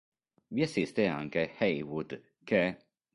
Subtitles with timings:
[0.49, 2.75] Vi assiste anche Haywood, che.